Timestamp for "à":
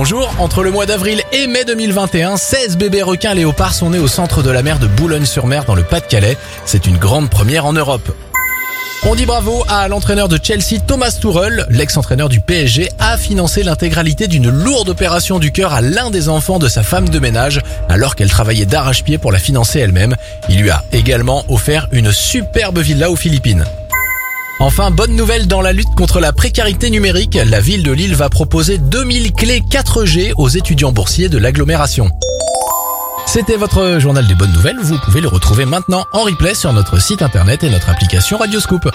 9.66-9.88, 15.72-15.80